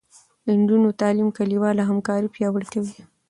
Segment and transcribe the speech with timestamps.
[0.45, 2.93] د نجونو تعلیم کلیواله همکاري پیاوړې کوي.